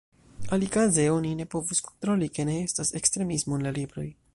Alikaze 0.55 1.05
oni 1.17 1.35
ne 1.41 1.47
povus 1.57 1.83
kontroli, 1.91 2.31
ke 2.39 2.49
ne 2.51 2.59
estas 2.67 2.95
ekstremismo 3.03 3.61
en 3.61 3.69
la 3.69 3.79
libroj. 3.83 4.13